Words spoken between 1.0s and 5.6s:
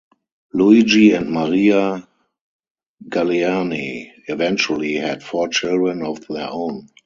and Maria Galleani eventually had four